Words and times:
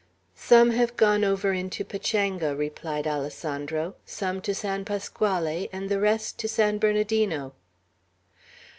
"Some 0.33 0.71
have 0.71 0.97
gone 0.97 1.23
over 1.23 1.53
into 1.53 1.85
Pachanga," 1.85 2.55
replied 2.55 3.05
Alessandro, 3.05 3.93
"some 4.03 4.41
to 4.41 4.55
San 4.55 4.83
Pasquale, 4.83 5.69
and 5.71 5.89
the 5.89 5.99
rest 5.99 6.39
to 6.39 6.47
San 6.47 6.79
Bernardino." 6.79 7.53